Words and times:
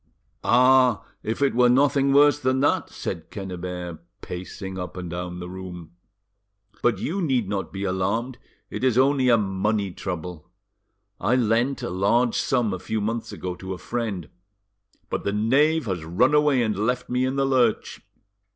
"Ah! 0.43 1.05
if 1.21 1.43
it 1.43 1.53
were 1.53 1.69
nothing 1.69 2.11
worse 2.11 2.39
than 2.39 2.59
that!" 2.61 2.89
said 2.89 3.29
Quennebert, 3.29 3.99
pacing 4.21 4.79
up 4.79 4.97
and 4.97 5.11
down 5.11 5.37
the 5.37 5.47
room: 5.47 5.91
"but 6.81 6.97
you 6.97 7.21
need 7.21 7.47
not 7.47 7.71
be 7.71 7.83
alarmed; 7.83 8.39
it 8.71 8.83
is 8.83 8.97
only 8.97 9.29
a 9.29 9.37
money 9.37 9.91
trouble. 9.91 10.49
I 11.19 11.35
lent 11.35 11.83
a 11.83 11.91
large 11.91 12.33
sum, 12.33 12.73
a 12.73 12.79
few 12.79 12.99
months 12.99 13.31
ago, 13.31 13.53
to 13.57 13.75
a 13.75 13.77
friend, 13.77 14.29
but 15.11 15.23
the 15.23 15.33
knave 15.33 15.85
has 15.85 16.03
run 16.03 16.33
away 16.33 16.63
and 16.63 16.75
left 16.75 17.07
me 17.07 17.23
in 17.23 17.35
the 17.35 17.45
lurch. 17.45 18.01